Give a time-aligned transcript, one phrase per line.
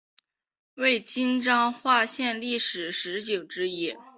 [0.73, 3.95] 为今彰化县历史十景之一。